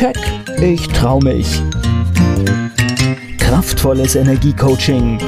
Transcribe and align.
Keck, 0.00 0.16
ich 0.62 0.88
trau 0.88 1.20
mich. 1.20 1.60
Kraftvolles 3.36 4.14
Energiecoaching. 4.14 5.18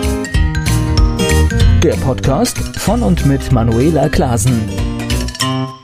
Der 1.83 1.97
Podcast 1.97 2.57
von 2.79 3.03
und 3.03 3.27
mit 3.27 3.53
Manuela 3.53 4.09
Klasen. 4.09 4.67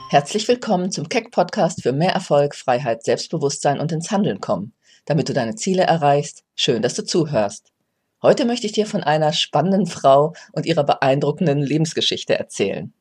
Herzlich 0.09 0.47
willkommen 0.47 0.91
zum 0.91 1.07
Keck 1.07 1.29
Podcast 1.29 1.83
für 1.83 1.91
mehr 1.91 2.13
Erfolg, 2.13 2.55
Freiheit, 2.55 3.03
Selbstbewusstsein 3.03 3.79
und 3.79 3.91
ins 3.91 4.09
Handeln 4.09 4.41
kommen, 4.41 4.73
damit 5.05 5.29
du 5.29 5.33
deine 5.33 5.53
Ziele 5.53 5.83
erreichst. 5.83 6.43
Schön, 6.55 6.81
dass 6.81 6.95
du 6.95 7.05
zuhörst. 7.05 7.71
Heute 8.23 8.45
möchte 8.45 8.65
ich 8.65 8.73
dir 8.73 8.87
von 8.87 9.03
einer 9.03 9.33
spannenden 9.33 9.85
Frau 9.85 10.33
und 10.53 10.65
ihrer 10.65 10.83
beeindruckenden 10.83 11.59
Lebensgeschichte 11.59 12.39
erzählen. 12.39 12.91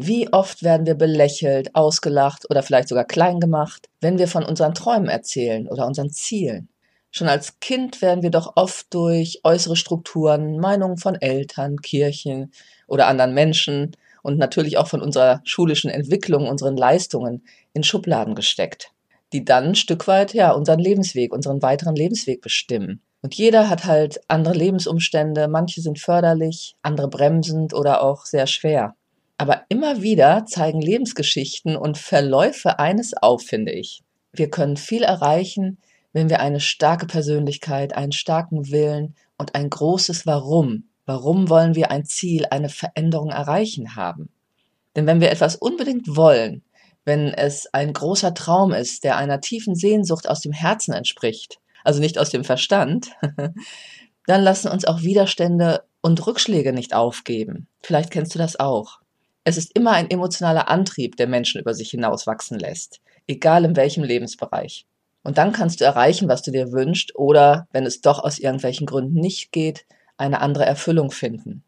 Wie 0.00 0.32
oft 0.32 0.62
werden 0.62 0.86
wir 0.86 0.94
belächelt, 0.94 1.74
ausgelacht 1.74 2.48
oder 2.48 2.62
vielleicht 2.62 2.86
sogar 2.86 3.04
klein 3.04 3.40
gemacht, 3.40 3.88
wenn 4.00 4.16
wir 4.16 4.28
von 4.28 4.44
unseren 4.44 4.72
Träumen 4.72 5.08
erzählen 5.08 5.66
oder 5.66 5.88
unseren 5.88 6.10
Zielen? 6.10 6.68
Schon 7.10 7.26
als 7.26 7.58
Kind 7.58 8.00
werden 8.00 8.22
wir 8.22 8.30
doch 8.30 8.52
oft 8.54 8.94
durch 8.94 9.40
äußere 9.42 9.74
Strukturen, 9.74 10.60
Meinungen 10.60 10.98
von 10.98 11.16
Eltern, 11.16 11.78
Kirchen 11.78 12.52
oder 12.86 13.08
anderen 13.08 13.34
Menschen 13.34 13.96
und 14.22 14.38
natürlich 14.38 14.78
auch 14.78 14.86
von 14.86 15.02
unserer 15.02 15.40
schulischen 15.42 15.90
Entwicklung, 15.90 16.46
unseren 16.46 16.76
Leistungen 16.76 17.44
in 17.72 17.82
Schubladen 17.82 18.36
gesteckt, 18.36 18.92
die 19.32 19.44
dann 19.44 19.64
ein 19.70 19.74
Stück 19.74 20.06
weit 20.06 20.32
ja 20.32 20.52
unseren 20.52 20.78
Lebensweg, 20.78 21.32
unseren 21.32 21.60
weiteren 21.60 21.96
Lebensweg 21.96 22.40
bestimmen. 22.40 23.02
Und 23.20 23.34
jeder 23.34 23.68
hat 23.68 23.84
halt 23.84 24.20
andere 24.28 24.54
Lebensumstände, 24.54 25.48
manche 25.48 25.80
sind 25.80 25.98
förderlich, 25.98 26.76
andere 26.82 27.08
bremsend 27.08 27.74
oder 27.74 28.00
auch 28.00 28.26
sehr 28.26 28.46
schwer. 28.46 28.94
Aber 29.38 29.62
immer 29.68 30.02
wieder 30.02 30.44
zeigen 30.46 30.80
Lebensgeschichten 30.80 31.76
und 31.76 31.96
Verläufe 31.96 32.78
eines 32.80 33.14
auf, 33.14 33.42
finde 33.42 33.72
ich. 33.72 34.02
Wir 34.32 34.50
können 34.50 34.76
viel 34.76 35.04
erreichen, 35.04 35.78
wenn 36.12 36.28
wir 36.28 36.40
eine 36.40 36.60
starke 36.60 37.06
Persönlichkeit, 37.06 37.96
einen 37.96 38.12
starken 38.12 38.70
Willen 38.70 39.14
und 39.38 39.54
ein 39.54 39.70
großes 39.70 40.26
Warum, 40.26 40.88
warum 41.06 41.48
wollen 41.48 41.76
wir 41.76 41.90
ein 41.90 42.04
Ziel, 42.04 42.46
eine 42.50 42.68
Veränderung 42.68 43.30
erreichen 43.30 43.94
haben. 43.94 44.28
Denn 44.96 45.06
wenn 45.06 45.20
wir 45.20 45.30
etwas 45.30 45.54
unbedingt 45.54 46.16
wollen, 46.16 46.62
wenn 47.04 47.28
es 47.28 47.72
ein 47.72 47.92
großer 47.92 48.34
Traum 48.34 48.72
ist, 48.72 49.04
der 49.04 49.16
einer 49.16 49.40
tiefen 49.40 49.74
Sehnsucht 49.74 50.28
aus 50.28 50.40
dem 50.40 50.52
Herzen 50.52 50.92
entspricht, 50.92 51.60
also 51.84 52.00
nicht 52.00 52.18
aus 52.18 52.30
dem 52.30 52.44
Verstand, 52.44 53.12
dann 54.26 54.42
lassen 54.42 54.68
uns 54.68 54.84
auch 54.84 55.02
Widerstände 55.02 55.84
und 56.02 56.26
Rückschläge 56.26 56.72
nicht 56.72 56.92
aufgeben. 56.94 57.68
Vielleicht 57.80 58.10
kennst 58.10 58.34
du 58.34 58.38
das 58.38 58.58
auch. 58.58 58.98
Es 59.48 59.56
ist 59.56 59.74
immer 59.74 59.92
ein 59.92 60.10
emotionaler 60.10 60.68
Antrieb, 60.68 61.16
der 61.16 61.26
Menschen 61.26 61.58
über 61.58 61.72
sich 61.72 61.88
hinaus 61.88 62.26
wachsen 62.26 62.58
lässt, 62.58 63.00
egal 63.26 63.64
in 63.64 63.76
welchem 63.76 64.04
Lebensbereich. 64.04 64.84
Und 65.22 65.38
dann 65.38 65.52
kannst 65.52 65.80
du 65.80 65.86
erreichen, 65.86 66.28
was 66.28 66.42
du 66.42 66.50
dir 66.50 66.70
wünschst 66.70 67.16
oder, 67.16 67.66
wenn 67.72 67.86
es 67.86 68.02
doch 68.02 68.18
aus 68.18 68.38
irgendwelchen 68.38 68.86
Gründen 68.86 69.18
nicht 69.18 69.50
geht, 69.50 69.86
eine 70.18 70.42
andere 70.42 70.66
Erfüllung 70.66 71.10
finden. 71.10 71.64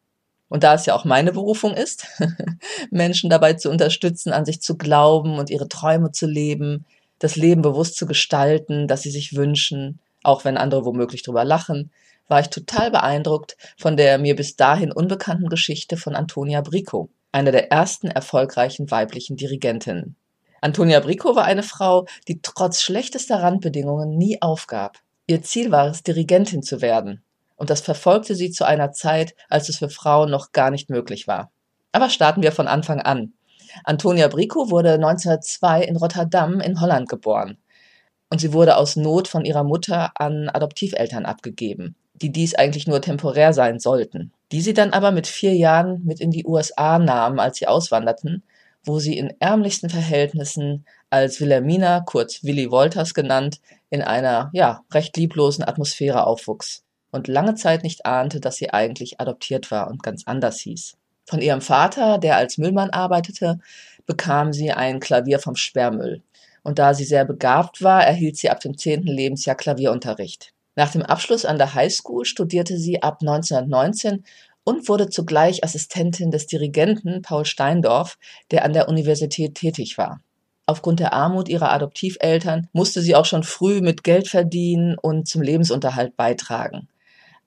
Und 0.50 0.62
da 0.62 0.74
es 0.74 0.84
ja 0.84 0.94
auch 0.94 1.06
meine 1.06 1.32
Berufung 1.32 1.72
ist, 1.72 2.06
Menschen 2.90 3.30
dabei 3.30 3.54
zu 3.54 3.70
unterstützen, 3.70 4.34
an 4.34 4.44
sich 4.44 4.60
zu 4.60 4.76
glauben 4.76 5.38
und 5.38 5.48
ihre 5.48 5.68
Träume 5.68 6.12
zu 6.12 6.26
leben, 6.26 6.84
das 7.18 7.36
Leben 7.36 7.62
bewusst 7.62 7.96
zu 7.96 8.04
gestalten, 8.04 8.88
das 8.88 9.00
sie 9.00 9.10
sich 9.10 9.36
wünschen, 9.36 10.00
auch 10.22 10.44
wenn 10.44 10.58
andere 10.58 10.84
womöglich 10.84 11.22
drüber 11.22 11.46
lachen, 11.46 11.90
war 12.28 12.40
ich 12.40 12.48
total 12.48 12.90
beeindruckt 12.90 13.56
von 13.78 13.96
der 13.96 14.18
mir 14.18 14.36
bis 14.36 14.56
dahin 14.56 14.92
unbekannten 14.92 15.48
Geschichte 15.48 15.96
von 15.96 16.14
Antonia 16.14 16.60
Brico 16.60 17.08
eine 17.32 17.52
der 17.52 17.70
ersten 17.70 18.08
erfolgreichen 18.08 18.90
weiblichen 18.90 19.36
Dirigentinnen. 19.36 20.16
Antonia 20.60 21.00
Brico 21.00 21.34
war 21.36 21.44
eine 21.44 21.62
Frau, 21.62 22.06
die 22.28 22.40
trotz 22.42 22.82
schlechtester 22.82 23.42
Randbedingungen 23.42 24.16
nie 24.16 24.42
aufgab. 24.42 24.98
Ihr 25.26 25.42
Ziel 25.42 25.70
war 25.70 25.86
es, 25.86 26.02
Dirigentin 26.02 26.62
zu 26.62 26.82
werden. 26.82 27.22
Und 27.56 27.70
das 27.70 27.80
verfolgte 27.80 28.34
sie 28.34 28.50
zu 28.50 28.64
einer 28.64 28.92
Zeit, 28.92 29.34
als 29.48 29.68
es 29.68 29.78
für 29.78 29.88
Frauen 29.88 30.30
noch 30.30 30.52
gar 30.52 30.70
nicht 30.70 30.90
möglich 30.90 31.28
war. 31.28 31.50
Aber 31.92 32.10
starten 32.10 32.42
wir 32.42 32.52
von 32.52 32.68
Anfang 32.68 33.00
an. 33.00 33.32
Antonia 33.84 34.28
Brico 34.28 34.70
wurde 34.70 34.94
1902 34.94 35.82
in 35.84 35.96
Rotterdam 35.96 36.60
in 36.60 36.80
Holland 36.80 37.08
geboren. 37.08 37.58
Und 38.28 38.40
sie 38.40 38.52
wurde 38.52 38.76
aus 38.76 38.96
Not 38.96 39.28
von 39.28 39.44
ihrer 39.44 39.64
Mutter 39.64 40.12
an 40.14 40.48
Adoptiveltern 40.48 41.26
abgegeben, 41.26 41.96
die 42.14 42.32
dies 42.32 42.54
eigentlich 42.54 42.86
nur 42.86 43.00
temporär 43.00 43.52
sein 43.52 43.78
sollten 43.78 44.32
die 44.52 44.60
sie 44.60 44.74
dann 44.74 44.92
aber 44.92 45.12
mit 45.12 45.26
vier 45.26 45.54
Jahren 45.54 46.04
mit 46.04 46.20
in 46.20 46.30
die 46.30 46.46
USA 46.46 46.98
nahmen, 46.98 47.38
als 47.38 47.58
sie 47.58 47.66
auswanderten, 47.66 48.42
wo 48.84 48.98
sie 48.98 49.16
in 49.16 49.34
ärmlichsten 49.40 49.90
Verhältnissen 49.90 50.86
als 51.10 51.40
Wilhelmina, 51.40 52.00
kurz 52.00 52.42
Willy 52.44 52.70
Wolters 52.70 53.14
genannt, 53.14 53.60
in 53.90 54.02
einer, 54.02 54.50
ja, 54.52 54.82
recht 54.92 55.16
lieblosen 55.16 55.64
Atmosphäre 55.64 56.26
aufwuchs 56.26 56.84
und 57.10 57.28
lange 57.28 57.54
Zeit 57.54 57.82
nicht 57.82 58.06
ahnte, 58.06 58.40
dass 58.40 58.56
sie 58.56 58.70
eigentlich 58.70 59.20
adoptiert 59.20 59.70
war 59.70 59.88
und 59.88 60.02
ganz 60.02 60.24
anders 60.26 60.60
hieß. 60.60 60.96
Von 61.26 61.40
ihrem 61.40 61.60
Vater, 61.60 62.18
der 62.18 62.36
als 62.36 62.58
Müllmann 62.58 62.90
arbeitete, 62.90 63.58
bekam 64.06 64.52
sie 64.52 64.72
ein 64.72 65.00
Klavier 65.00 65.38
vom 65.38 65.56
Sperrmüll. 65.56 66.22
Und 66.62 66.78
da 66.78 66.94
sie 66.94 67.04
sehr 67.04 67.24
begabt 67.24 67.82
war, 67.82 68.04
erhielt 68.04 68.36
sie 68.36 68.50
ab 68.50 68.60
dem 68.60 68.76
zehnten 68.76 69.08
Lebensjahr 69.08 69.56
Klavierunterricht. 69.56 70.52
Nach 70.76 70.90
dem 70.90 71.02
Abschluss 71.02 71.44
an 71.44 71.58
der 71.58 71.74
High 71.74 71.92
School 71.92 72.24
studierte 72.24 72.78
sie 72.78 73.02
ab 73.02 73.18
1919 73.20 74.24
und 74.64 74.88
wurde 74.88 75.08
zugleich 75.08 75.64
Assistentin 75.64 76.30
des 76.30 76.46
Dirigenten 76.46 77.22
Paul 77.22 77.44
Steindorf, 77.44 78.18
der 78.50 78.64
an 78.64 78.72
der 78.72 78.88
Universität 78.88 79.54
tätig 79.54 79.98
war. 79.98 80.20
Aufgrund 80.66 81.00
der 81.00 81.12
Armut 81.12 81.48
ihrer 81.48 81.72
Adoptiveltern 81.72 82.68
musste 82.72 83.02
sie 83.02 83.16
auch 83.16 83.24
schon 83.24 83.42
früh 83.42 83.80
mit 83.80 84.04
Geld 84.04 84.28
verdienen 84.28 84.96
und 84.96 85.26
zum 85.26 85.42
Lebensunterhalt 85.42 86.16
beitragen. 86.16 86.88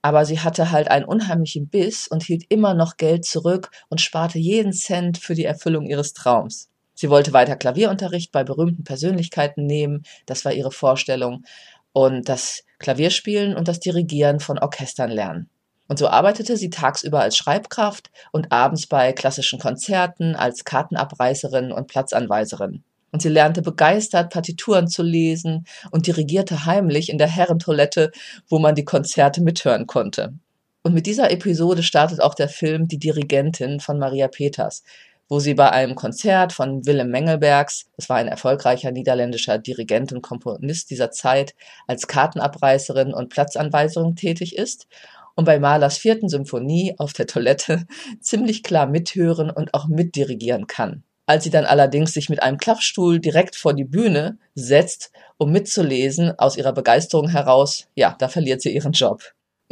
Aber 0.02 0.26
sie 0.26 0.40
hatte 0.40 0.70
halt 0.70 0.90
einen 0.90 1.06
unheimlichen 1.06 1.68
Biss 1.68 2.06
und 2.06 2.22
hielt 2.22 2.44
immer 2.50 2.74
noch 2.74 2.98
Geld 2.98 3.24
zurück 3.24 3.70
und 3.88 4.02
sparte 4.02 4.38
jeden 4.38 4.74
Cent 4.74 5.16
für 5.16 5.34
die 5.34 5.46
Erfüllung 5.46 5.86
ihres 5.86 6.12
Traums. 6.12 6.68
Sie 6.92 7.08
wollte 7.08 7.32
weiter 7.32 7.56
Klavierunterricht 7.56 8.30
bei 8.30 8.44
berühmten 8.44 8.84
Persönlichkeiten 8.84 9.64
nehmen, 9.64 10.04
das 10.26 10.44
war 10.44 10.52
ihre 10.52 10.70
Vorstellung, 10.70 11.44
und 11.94 12.28
das 12.28 12.64
Klavierspielen 12.80 13.56
und 13.56 13.68
das 13.68 13.80
Dirigieren 13.80 14.40
von 14.40 14.58
Orchestern 14.58 15.10
lernen. 15.10 15.48
Und 15.86 15.98
so 15.98 16.08
arbeitete 16.08 16.56
sie 16.56 16.68
tagsüber 16.68 17.20
als 17.20 17.36
Schreibkraft 17.36 18.10
und 18.32 18.50
abends 18.50 18.86
bei 18.86 19.12
klassischen 19.12 19.58
Konzerten 19.58 20.34
als 20.34 20.64
Kartenabreißerin 20.64 21.72
und 21.72 21.86
Platzanweiserin. 21.86 22.82
Und 23.12 23.22
sie 23.22 23.28
lernte 23.28 23.62
begeistert, 23.62 24.32
Partituren 24.32 24.88
zu 24.88 25.04
lesen 25.04 25.66
und 25.92 26.08
dirigierte 26.08 26.66
heimlich 26.66 27.10
in 27.10 27.18
der 27.18 27.28
Herrentoilette, 27.28 28.10
wo 28.48 28.58
man 28.58 28.74
die 28.74 28.84
Konzerte 28.84 29.40
mithören 29.40 29.86
konnte. 29.86 30.34
Und 30.82 30.94
mit 30.94 31.06
dieser 31.06 31.30
Episode 31.30 31.84
startet 31.84 32.20
auch 32.20 32.34
der 32.34 32.48
Film 32.48 32.88
Die 32.88 32.98
Dirigentin 32.98 33.78
von 33.78 33.98
Maria 33.98 34.26
Peters, 34.26 34.82
wo 35.28 35.40
sie 35.40 35.54
bei 35.54 35.70
einem 35.70 35.94
Konzert 35.94 36.52
von 36.52 36.86
Willem 36.86 37.10
Mengelbergs, 37.10 37.86
das 37.96 38.08
war 38.08 38.16
ein 38.16 38.28
erfolgreicher 38.28 38.90
niederländischer 38.90 39.58
Dirigent 39.58 40.12
und 40.12 40.22
Komponist 40.22 40.90
dieser 40.90 41.10
Zeit, 41.10 41.54
als 41.86 42.06
Kartenabreißerin 42.06 43.14
und 43.14 43.30
Platzanweiserin 43.30 44.16
tätig 44.16 44.56
ist 44.56 44.86
und 45.34 45.44
bei 45.44 45.58
Mahlers 45.58 45.98
vierten 45.98 46.28
Symphonie 46.28 46.94
auf 46.98 47.12
der 47.12 47.26
Toilette 47.26 47.86
ziemlich 48.20 48.62
klar 48.62 48.86
mithören 48.86 49.50
und 49.50 49.74
auch 49.74 49.86
mitdirigieren 49.88 50.66
kann. 50.66 51.02
Als 51.26 51.44
sie 51.44 51.50
dann 51.50 51.64
allerdings 51.64 52.12
sich 52.12 52.28
mit 52.28 52.42
einem 52.42 52.58
Klappstuhl 52.58 53.18
direkt 53.18 53.56
vor 53.56 53.72
die 53.72 53.84
Bühne 53.84 54.38
setzt, 54.54 55.10
um 55.38 55.52
mitzulesen, 55.52 56.38
aus 56.38 56.56
ihrer 56.56 56.72
Begeisterung 56.72 57.28
heraus, 57.28 57.88
ja, 57.94 58.14
da 58.18 58.28
verliert 58.28 58.60
sie 58.60 58.74
ihren 58.74 58.92
Job. 58.92 59.22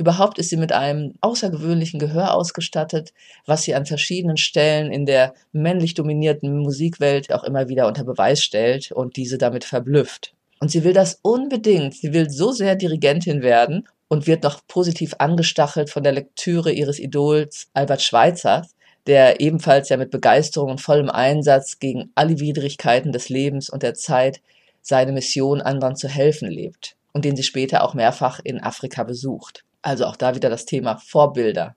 Überhaupt 0.03 0.41
ist 0.41 0.51
sie 0.51 0.57
mit 0.57 0.73
einem 0.73 1.15
außergewöhnlichen 1.21 2.01
Gehör 2.01 2.35
ausgestattet, 2.35 3.13
was 3.47 3.63
sie 3.63 3.77
an 3.77 3.87
verschiedenen 3.87 4.37
Stellen 4.37 4.91
in 4.91 5.07
der 5.07 5.33
männlich 5.53 5.95
dominierten 5.95 6.59
Musikwelt 6.59 7.33
auch 7.33 7.45
immer 7.45 7.69
wieder 7.69 7.87
unter 7.87 8.03
Beweis 8.03 8.43
stellt 8.43 8.91
und 8.91 9.15
diese 9.15 9.39
damit 9.39 9.63
verblüfft. 9.63 10.35
Und 10.59 10.73
sie 10.73 10.83
will 10.83 10.93
das 10.93 11.21
unbedingt. 11.23 11.95
Sie 11.95 12.13
will 12.13 12.29
so 12.31 12.51
sehr 12.51 12.75
Dirigentin 12.75 13.43
werden 13.43 13.87
und 14.09 14.27
wird 14.27 14.43
noch 14.43 14.67
positiv 14.67 15.15
angestachelt 15.21 15.89
von 15.89 16.03
der 16.03 16.11
Lektüre 16.11 16.73
ihres 16.73 16.99
Idols 16.99 17.69
Albert 17.73 18.03
Schweitzer, 18.03 18.67
der 19.07 19.41
ebenfalls 19.41 19.89
ja 19.89 19.99
mit 19.99 20.11
Begeisterung 20.11 20.73
und 20.73 20.81
vollem 20.81 21.11
Einsatz 21.11 21.79
gegen 21.79 22.11
alle 22.17 22.41
Widrigkeiten 22.41 23.13
des 23.13 23.29
Lebens 23.29 23.71
und 23.71 23.85
der 23.85 23.95
Zeit 23.95 24.41
seine 24.81 25.13
Mission 25.13 25.61
anderen 25.61 25.95
zu 25.95 26.09
helfen 26.09 26.51
lebt 26.51 26.97
und 27.13 27.25
den 27.25 27.37
sie 27.37 27.45
später 27.45 27.85
auch 27.85 27.95
mehrfach 27.95 28.41
in 28.43 28.61
Afrika 28.61 29.05
besucht. 29.05 29.65
Also 29.83 30.07
auch 30.07 30.17
da 30.17 30.35
wieder 30.35 30.49
das 30.49 30.65
Thema 30.65 30.97
Vorbilder. 30.97 31.77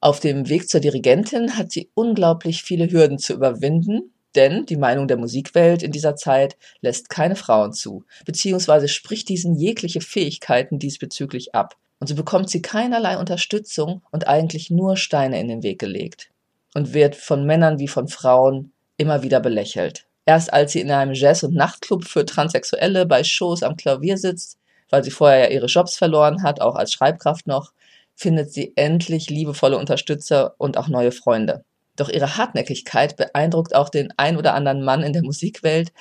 Auf 0.00 0.20
dem 0.20 0.48
Weg 0.48 0.68
zur 0.68 0.80
Dirigentin 0.80 1.56
hat 1.56 1.72
sie 1.72 1.90
unglaublich 1.94 2.62
viele 2.62 2.90
Hürden 2.90 3.18
zu 3.18 3.32
überwinden, 3.32 4.12
denn 4.34 4.66
die 4.66 4.76
Meinung 4.76 5.08
der 5.08 5.16
Musikwelt 5.16 5.82
in 5.82 5.90
dieser 5.90 6.14
Zeit 6.14 6.56
lässt 6.82 7.08
keine 7.08 7.36
Frauen 7.36 7.72
zu, 7.72 8.04
beziehungsweise 8.26 8.86
spricht 8.88 9.30
diesen 9.30 9.56
jegliche 9.56 10.02
Fähigkeiten 10.02 10.78
diesbezüglich 10.78 11.54
ab. 11.54 11.76
Und 11.98 12.08
so 12.08 12.14
bekommt 12.14 12.50
sie 12.50 12.60
keinerlei 12.60 13.16
Unterstützung 13.16 14.02
und 14.10 14.28
eigentlich 14.28 14.70
nur 14.70 14.98
Steine 14.98 15.40
in 15.40 15.48
den 15.48 15.62
Weg 15.62 15.78
gelegt 15.78 16.30
und 16.74 16.92
wird 16.92 17.16
von 17.16 17.46
Männern 17.46 17.78
wie 17.78 17.88
von 17.88 18.06
Frauen 18.06 18.72
immer 18.98 19.22
wieder 19.22 19.40
belächelt. 19.40 20.06
Erst 20.26 20.52
als 20.52 20.72
sie 20.72 20.80
in 20.80 20.90
einem 20.90 21.14
Jazz- 21.14 21.42
und 21.42 21.54
Nachtclub 21.54 22.04
für 22.04 22.26
Transsexuelle 22.26 23.06
bei 23.06 23.24
Shows 23.24 23.62
am 23.62 23.76
Klavier 23.76 24.18
sitzt, 24.18 24.58
weil 24.90 25.04
sie 25.04 25.10
vorher 25.10 25.44
ja 25.44 25.48
ihre 25.48 25.66
Jobs 25.66 25.96
verloren 25.96 26.42
hat, 26.42 26.60
auch 26.60 26.76
als 26.76 26.92
Schreibkraft 26.92 27.46
noch, 27.46 27.72
findet 28.14 28.52
sie 28.52 28.72
endlich 28.76 29.30
liebevolle 29.30 29.78
Unterstützer 29.78 30.54
und 30.58 30.78
auch 30.78 30.88
neue 30.88 31.12
Freunde. 31.12 31.64
Doch 31.96 32.08
ihre 32.08 32.36
Hartnäckigkeit 32.36 33.16
beeindruckt 33.16 33.74
auch 33.74 33.88
den 33.88 34.12
ein 34.16 34.36
oder 34.36 34.54
anderen 34.54 34.82
Mann 34.84 35.02
in 35.02 35.12
der 35.12 35.22
Musikwelt, 35.22 35.92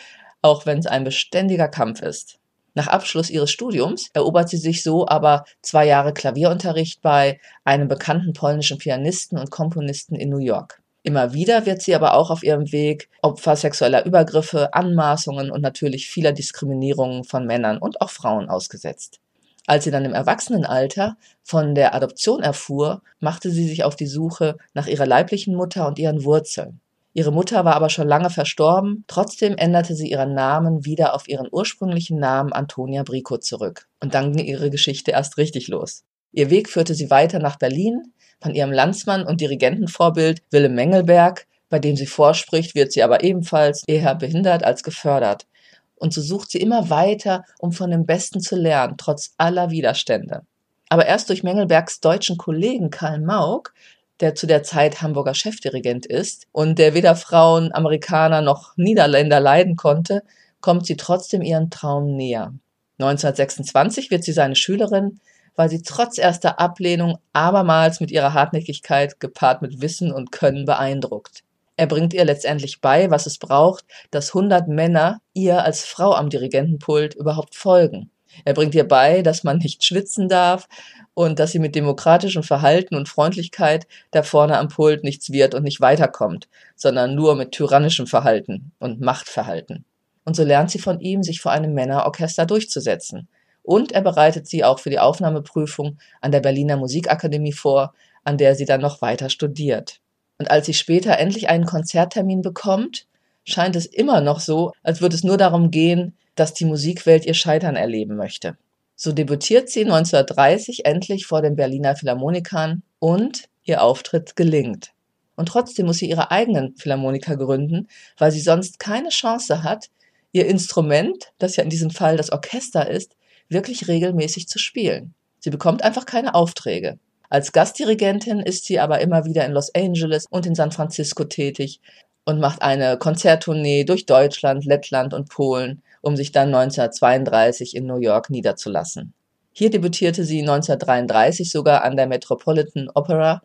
auch 0.41 0.65
wenn 0.65 0.79
es 0.79 0.87
ein 0.87 1.03
beständiger 1.03 1.67
Kampf 1.67 2.01
ist. 2.01 2.37
Nach 2.73 2.87
Abschluss 2.87 3.29
ihres 3.29 3.51
Studiums 3.51 4.09
erobert 4.13 4.49
sie 4.49 4.57
sich 4.57 4.83
so 4.83 5.07
aber 5.07 5.45
zwei 5.61 5.85
Jahre 5.85 6.13
Klavierunterricht 6.13 7.01
bei 7.01 7.39
einem 7.63 7.87
bekannten 7.87 8.33
polnischen 8.33 8.77
Pianisten 8.77 9.37
und 9.37 9.49
Komponisten 9.49 10.15
in 10.15 10.29
New 10.29 10.39
York. 10.39 10.81
Immer 11.05 11.33
wieder 11.33 11.67
wird 11.67 11.83
sie 11.83 11.93
aber 11.93 12.15
auch 12.15 12.31
auf 12.31 12.41
ihrem 12.41 12.71
Weg 12.71 13.09
Opfer 13.21 13.55
sexueller 13.55 14.07
Übergriffe, 14.07 14.73
Anmaßungen 14.73 15.51
und 15.51 15.61
natürlich 15.61 16.07
vieler 16.07 16.31
Diskriminierungen 16.31 17.25
von 17.25 17.45
Männern 17.45 17.77
und 17.77 18.01
auch 18.01 18.09
Frauen 18.09 18.49
ausgesetzt. 18.49 19.19
Als 19.67 19.83
sie 19.83 19.91
dann 19.91 20.03
im 20.03 20.15
Erwachsenenalter 20.15 21.15
von 21.43 21.75
der 21.75 21.93
Adoption 21.93 22.41
erfuhr, 22.41 23.03
machte 23.19 23.51
sie 23.51 23.67
sich 23.67 23.83
auf 23.83 23.95
die 23.95 24.07
Suche 24.07 24.57
nach 24.73 24.87
ihrer 24.87 25.05
leiblichen 25.05 25.53
Mutter 25.55 25.87
und 25.87 25.99
ihren 25.99 26.23
Wurzeln. 26.23 26.81
Ihre 27.13 27.31
Mutter 27.31 27.63
war 27.65 27.75
aber 27.75 27.91
schon 27.91 28.07
lange 28.07 28.31
verstorben, 28.31 29.03
trotzdem 29.05 29.55
änderte 29.57 29.93
sie 29.93 30.09
ihren 30.09 30.33
Namen 30.33 30.85
wieder 30.85 31.13
auf 31.13 31.27
ihren 31.27 31.47
ursprünglichen 31.51 32.17
Namen 32.17 32.51
Antonia 32.51 33.03
Brico 33.03 33.37
zurück. 33.37 33.87
Und 33.99 34.15
dann 34.15 34.35
ging 34.35 34.47
ihre 34.47 34.71
Geschichte 34.71 35.11
erst 35.11 35.37
richtig 35.37 35.67
los. 35.67 36.03
Ihr 36.35 36.49
Weg 36.49 36.69
führte 36.69 36.95
sie 36.95 37.09
weiter 37.09 37.39
nach 37.39 37.55
Berlin. 37.55 38.11
Von 38.41 38.53
ihrem 38.53 38.73
Landsmann 38.73 39.25
und 39.25 39.39
Dirigentenvorbild 39.39 40.41
Willem 40.51 40.75
Mengelberg, 40.75 41.47
bei 41.69 41.79
dem 41.79 41.95
sie 41.95 42.05
vorspricht, 42.05 42.75
wird 42.75 42.91
sie 42.91 43.03
aber 43.03 43.23
ebenfalls 43.23 43.83
eher 43.87 44.13
behindert 44.15 44.61
als 44.61 44.83
gefördert. 44.83 45.47
Und 45.95 46.13
so 46.13 46.21
sucht 46.21 46.51
sie 46.51 46.59
immer 46.59 46.89
weiter, 46.89 47.45
um 47.59 47.71
von 47.71 47.89
dem 47.89 48.05
Besten 48.05 48.41
zu 48.41 48.57
lernen, 48.57 48.95
trotz 48.97 49.33
aller 49.37 49.69
Widerstände. 49.71 50.41
Aber 50.89 51.05
erst 51.05 51.29
durch 51.29 51.41
Mengelbergs 51.41 52.01
deutschen 52.01 52.37
Kollegen 52.37 52.89
Karl 52.89 53.21
Mauk, 53.21 53.73
der 54.19 54.35
zu 54.35 54.45
der 54.45 54.61
Zeit 54.61 55.01
Hamburger 55.01 55.33
Chefdirigent 55.33 56.05
ist 56.05 56.47
und 56.51 56.79
der 56.79 56.93
weder 56.93 57.15
Frauen, 57.15 57.73
Amerikaner 57.73 58.41
noch 58.41 58.75
Niederländer 58.75 59.39
leiden 59.39 59.77
konnte, 59.77 60.21
kommt 60.59 60.85
sie 60.85 60.97
trotzdem 60.97 61.41
ihren 61.41 61.69
Traum 61.69 62.17
näher. 62.17 62.53
1926 62.99 64.11
wird 64.11 64.25
sie 64.25 64.33
seine 64.33 64.55
Schülerin, 64.55 65.21
weil 65.55 65.69
sie 65.69 65.81
trotz 65.81 66.17
erster 66.17 66.59
Ablehnung 66.59 67.17
abermals 67.33 67.99
mit 67.99 68.11
ihrer 68.11 68.33
Hartnäckigkeit 68.33 69.19
gepaart 69.19 69.61
mit 69.61 69.81
Wissen 69.81 70.11
und 70.11 70.31
Können 70.31 70.65
beeindruckt. 70.65 71.43
Er 71.77 71.87
bringt 71.87 72.13
ihr 72.13 72.23
letztendlich 72.23 72.79
bei, 72.79 73.11
was 73.11 73.25
es 73.25 73.37
braucht, 73.37 73.85
dass 74.11 74.29
100 74.29 74.67
Männer 74.67 75.21
ihr 75.33 75.63
als 75.63 75.83
Frau 75.83 76.13
am 76.13 76.29
Dirigentenpult 76.29 77.15
überhaupt 77.15 77.55
folgen. 77.55 78.11
Er 78.43 78.53
bringt 78.53 78.75
ihr 78.75 78.87
bei, 78.87 79.21
dass 79.21 79.43
man 79.43 79.57
nicht 79.59 79.83
schwitzen 79.83 80.27
darf 80.27 80.67
und 81.13 81.39
dass 81.39 81.51
sie 81.51 81.59
mit 81.59 81.75
demokratischem 81.75 82.43
Verhalten 82.43 82.95
und 82.95 83.07
Freundlichkeit 83.07 83.87
da 84.11 84.23
vorne 84.23 84.57
am 84.57 84.67
Pult 84.67 85.03
nichts 85.03 85.31
wird 85.31 85.53
und 85.53 85.63
nicht 85.63 85.79
weiterkommt, 85.79 86.47
sondern 86.75 87.15
nur 87.15 87.35
mit 87.35 87.51
tyrannischem 87.51 88.07
Verhalten 88.07 88.71
und 88.79 88.99
Machtverhalten. 88.99 89.85
Und 90.25 90.35
so 90.35 90.43
lernt 90.43 90.71
sie 90.71 90.79
von 90.79 90.99
ihm, 90.99 91.23
sich 91.23 91.39
vor 91.39 91.51
einem 91.51 91.73
Männerorchester 91.73 92.45
durchzusetzen. 92.45 93.29
Und 93.65 93.91
er 93.93 94.01
bereitet 94.01 94.47
sie 94.47 94.63
auch 94.63 94.79
für 94.79 94.91
die 94.91 94.99
Aufnahmeprüfung 94.99 95.97
an 96.21 96.31
der 96.31 96.39
Berliner 96.39 96.77
Musikakademie 96.77 97.51
vor, 97.51 97.93
an 98.23 98.37
der 98.37 98.55
sie 98.55 98.65
dann 98.65 98.81
noch 98.81 99.01
weiter 99.01 99.29
studiert. 99.29 100.01
Und 100.37 100.51
als 100.51 100.67
sie 100.67 100.75
später 100.75 101.17
endlich 101.17 101.49
einen 101.49 101.65
Konzerttermin 101.65 102.43
bekommt, 102.43 103.07
scheint 103.43 103.75
es 103.75 103.87
immer 103.87 104.21
noch 104.21 104.39
so, 104.39 104.71
als 104.83 105.01
würde 105.01 105.15
es 105.15 105.23
nur 105.23 105.37
darum 105.37 105.71
gehen, 105.71 106.15
dass 106.35 106.53
die 106.53 106.65
Musikwelt 106.65 107.25
ihr 107.25 107.33
Scheitern 107.33 107.75
erleben 107.75 108.15
möchte. 108.15 108.55
So 108.95 109.11
debütiert 109.11 109.69
sie 109.69 109.81
1930 109.81 110.85
endlich 110.85 111.25
vor 111.25 111.41
den 111.41 111.55
Berliner 111.55 111.95
Philharmonikern 111.95 112.83
und 112.99 113.49
ihr 113.63 113.81
Auftritt 113.81 114.35
gelingt. 114.35 114.91
Und 115.35 115.49
trotzdem 115.49 115.87
muss 115.87 115.97
sie 115.97 116.09
ihre 116.09 116.31
eigenen 116.31 116.75
Philharmoniker 116.75 117.35
gründen, 117.35 117.87
weil 118.17 118.31
sie 118.31 118.41
sonst 118.41 118.79
keine 118.79 119.09
Chance 119.09 119.63
hat, 119.63 119.89
ihr 120.31 120.45
Instrument, 120.45 121.31
das 121.39 121.55
ja 121.55 121.63
in 121.63 121.69
diesem 121.69 121.89
Fall 121.89 122.15
das 122.15 122.31
Orchester 122.31 122.89
ist, 122.89 123.15
wirklich 123.49 123.87
regelmäßig 123.87 124.47
zu 124.47 124.59
spielen. 124.59 125.13
Sie 125.39 125.49
bekommt 125.49 125.83
einfach 125.83 126.05
keine 126.05 126.33
Aufträge. 126.35 126.97
Als 127.29 127.51
Gastdirigentin 127.51 128.39
ist 128.39 128.65
sie 128.65 128.79
aber 128.79 129.01
immer 129.01 129.25
wieder 129.25 129.45
in 129.45 129.51
Los 129.51 129.73
Angeles 129.73 130.25
und 130.29 130.45
in 130.45 130.55
San 130.55 130.71
Francisco 130.71 131.23
tätig 131.23 131.81
und 132.25 132.39
macht 132.39 132.61
eine 132.61 132.97
Konzerttournee 132.97 133.83
durch 133.83 134.05
Deutschland, 134.05 134.65
Lettland 134.65 135.13
und 135.13 135.29
Polen, 135.29 135.81
um 136.01 136.15
sich 136.15 136.31
dann 136.31 136.53
1932 136.53 137.75
in 137.75 137.85
New 137.85 137.99
York 137.99 138.29
niederzulassen. 138.29 139.13
Hier 139.53 139.69
debütierte 139.69 140.25
sie 140.25 140.41
1933 140.41 141.49
sogar 141.49 141.83
an 141.83 141.95
der 141.95 142.07
Metropolitan 142.07 142.89
Opera 142.93 143.41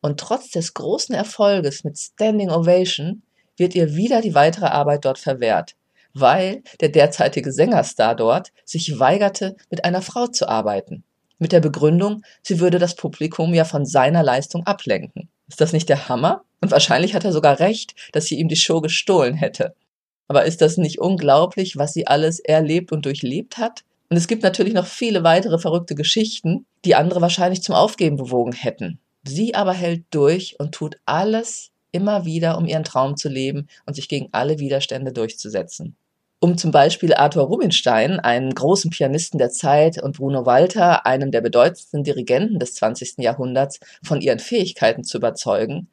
und 0.00 0.20
trotz 0.20 0.50
des 0.50 0.74
großen 0.74 1.14
Erfolges 1.14 1.84
mit 1.84 1.98
Standing 1.98 2.50
Ovation 2.50 3.22
wird 3.56 3.74
ihr 3.74 3.94
wieder 3.94 4.20
die 4.20 4.34
weitere 4.34 4.66
Arbeit 4.66 5.04
dort 5.04 5.18
verwehrt, 5.18 5.74
weil 6.14 6.62
der 6.80 6.88
derzeitige 6.88 7.52
Sängerstar 7.52 8.14
dort 8.14 8.52
sich 8.64 8.98
weigerte, 8.98 9.56
mit 9.70 9.84
einer 9.84 10.02
Frau 10.02 10.26
zu 10.28 10.48
arbeiten 10.48 11.04
mit 11.38 11.52
der 11.52 11.60
Begründung, 11.60 12.22
sie 12.42 12.60
würde 12.60 12.78
das 12.78 12.96
Publikum 12.96 13.54
ja 13.54 13.64
von 13.64 13.84
seiner 13.84 14.22
Leistung 14.22 14.66
ablenken. 14.66 15.28
Ist 15.48 15.60
das 15.60 15.72
nicht 15.72 15.88
der 15.88 16.08
Hammer? 16.08 16.42
Und 16.60 16.70
wahrscheinlich 16.70 17.14
hat 17.14 17.24
er 17.24 17.32
sogar 17.32 17.60
recht, 17.60 17.94
dass 18.12 18.26
sie 18.26 18.38
ihm 18.38 18.48
die 18.48 18.56
Show 18.56 18.80
gestohlen 18.80 19.34
hätte. 19.34 19.74
Aber 20.28 20.46
ist 20.46 20.62
das 20.62 20.78
nicht 20.78 20.98
unglaublich, 21.00 21.76
was 21.76 21.92
sie 21.92 22.06
alles 22.06 22.40
erlebt 22.40 22.92
und 22.92 23.04
durchlebt 23.04 23.58
hat? 23.58 23.84
Und 24.08 24.16
es 24.16 24.26
gibt 24.26 24.42
natürlich 24.42 24.72
noch 24.72 24.86
viele 24.86 25.22
weitere 25.22 25.58
verrückte 25.58 25.94
Geschichten, 25.94 26.64
die 26.84 26.94
andere 26.94 27.20
wahrscheinlich 27.20 27.62
zum 27.62 27.74
Aufgeben 27.74 28.16
bewogen 28.16 28.52
hätten. 28.52 28.98
Sie 29.22 29.54
aber 29.54 29.72
hält 29.72 30.04
durch 30.10 30.56
und 30.58 30.72
tut 30.72 30.96
alles 31.04 31.72
immer 31.92 32.24
wieder, 32.24 32.56
um 32.56 32.66
ihren 32.66 32.84
Traum 32.84 33.16
zu 33.16 33.28
leben 33.28 33.68
und 33.86 33.94
sich 33.94 34.08
gegen 34.08 34.28
alle 34.32 34.58
Widerstände 34.58 35.12
durchzusetzen 35.12 35.96
um 36.44 36.58
zum 36.58 36.72
Beispiel 36.72 37.14
Arthur 37.14 37.44
Rubinstein, 37.44 38.20
einen 38.20 38.54
großen 38.54 38.90
Pianisten 38.90 39.38
der 39.38 39.48
Zeit, 39.48 40.02
und 40.02 40.18
Bruno 40.18 40.44
Walter, 40.44 41.06
einem 41.06 41.30
der 41.30 41.40
bedeutendsten 41.40 42.04
Dirigenten 42.04 42.58
des 42.58 42.74
20. 42.74 43.14
Jahrhunderts, 43.20 43.80
von 44.02 44.20
ihren 44.20 44.40
Fähigkeiten 44.40 45.04
zu 45.04 45.16
überzeugen, 45.16 45.88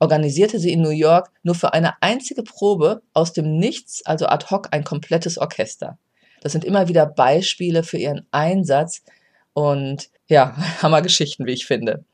organisierte 0.00 0.58
sie 0.58 0.72
in 0.72 0.82
New 0.82 0.90
York 0.90 1.30
nur 1.44 1.54
für 1.54 1.72
eine 1.72 2.02
einzige 2.02 2.42
Probe 2.42 3.02
aus 3.12 3.32
dem 3.32 3.58
Nichts, 3.58 4.04
also 4.04 4.26
ad 4.26 4.46
hoc, 4.50 4.70
ein 4.72 4.82
komplettes 4.82 5.38
Orchester. 5.38 5.98
Das 6.40 6.50
sind 6.50 6.64
immer 6.64 6.88
wieder 6.88 7.06
Beispiele 7.06 7.84
für 7.84 7.98
ihren 7.98 8.26
Einsatz 8.32 9.04
und 9.52 10.10
ja, 10.26 10.56
Hammergeschichten, 10.82 11.46
wie 11.46 11.52
ich 11.52 11.64
finde. 11.64 12.04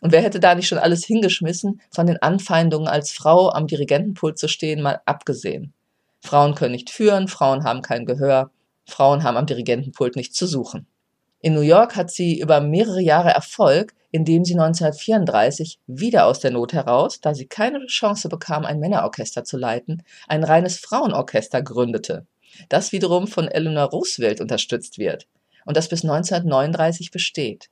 Und 0.00 0.10
wer 0.10 0.22
hätte 0.22 0.40
da 0.40 0.56
nicht 0.56 0.66
schon 0.66 0.78
alles 0.78 1.04
hingeschmissen, 1.04 1.82
von 1.92 2.08
den 2.08 2.20
Anfeindungen 2.20 2.88
als 2.88 3.12
Frau 3.12 3.50
am 3.50 3.68
Dirigentenpult 3.68 4.38
zu 4.40 4.48
stehen, 4.48 4.82
mal 4.82 5.02
abgesehen. 5.06 5.72
Frauen 6.20 6.54
können 6.54 6.72
nicht 6.72 6.90
führen, 6.90 7.28
Frauen 7.28 7.64
haben 7.64 7.82
kein 7.82 8.06
Gehör, 8.06 8.50
Frauen 8.84 9.22
haben 9.22 9.36
am 9.36 9.46
Dirigentenpult 9.46 10.16
nichts 10.16 10.36
zu 10.36 10.46
suchen. 10.46 10.86
In 11.40 11.54
New 11.54 11.60
York 11.60 11.94
hat 11.94 12.10
sie 12.10 12.40
über 12.40 12.60
mehrere 12.60 13.00
Jahre 13.00 13.30
Erfolg, 13.30 13.94
indem 14.10 14.44
sie 14.44 14.54
1934 14.54 15.78
wieder 15.86 16.26
aus 16.26 16.40
der 16.40 16.50
Not 16.50 16.72
heraus, 16.72 17.20
da 17.20 17.34
sie 17.34 17.46
keine 17.46 17.86
Chance 17.86 18.28
bekam, 18.28 18.64
ein 18.64 18.80
Männerorchester 18.80 19.44
zu 19.44 19.56
leiten, 19.56 20.02
ein 20.26 20.42
reines 20.42 20.78
Frauenorchester 20.78 21.62
gründete, 21.62 22.26
das 22.68 22.92
wiederum 22.92 23.26
von 23.26 23.46
Eleanor 23.48 23.90
Roosevelt 23.90 24.40
unterstützt 24.40 24.98
wird 24.98 25.28
und 25.64 25.76
das 25.76 25.88
bis 25.88 26.02
1939 26.02 27.10
besteht. 27.10 27.68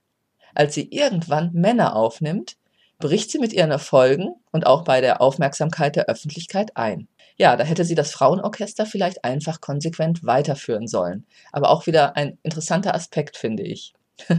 Als 0.55 0.75
sie 0.75 0.89
irgendwann 0.91 1.53
Männer 1.53 1.97
aufnimmt, 1.97 2.57
bricht 2.99 3.31
sie 3.31 3.39
mit 3.39 3.53
ihren 3.53 3.71
Erfolgen 3.71 4.35
und 4.53 4.67
auch 4.67 4.85
bei 4.85 5.01
der 5.01 5.21
Aufmerksamkeit 5.21 5.97
der 5.97 6.07
Öffentlichkeit 6.07 6.77
ein. 6.77 7.09
Ja, 7.39 7.57
da 7.57 7.65
hätte 7.65 7.85
sie 7.85 7.95
das 7.95 8.13
Frauenorchester 8.13 8.87
vielleicht 8.87 9.25
einfach 9.25 9.61
konsequent 9.61 10.25
weiterführen 10.25 10.87
sollen. 10.87 11.27
Aber 11.53 11.71
auch 11.71 11.87
wieder 11.87 12.17
ein 12.17 12.39
interessanter 12.43 12.95
Aspekt, 12.95 13.37
finde 13.37 13.63
ich. 13.63 13.93